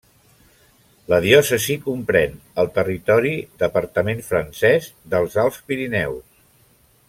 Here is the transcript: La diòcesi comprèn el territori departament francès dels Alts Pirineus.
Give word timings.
La 1.11 1.19
diòcesi 1.25 1.75
comprèn 1.83 2.33
el 2.63 2.71
territori 2.79 3.35
departament 3.67 4.27
francès 4.33 4.89
dels 5.15 5.41
Alts 5.47 5.61
Pirineus. 5.69 6.21